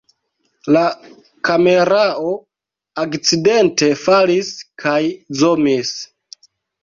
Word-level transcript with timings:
La 0.75 0.79
kamerao 1.49 2.31
akcidente 3.03 3.91
falis 4.07 4.49
kaj 4.85 4.99
zomis 5.43 5.93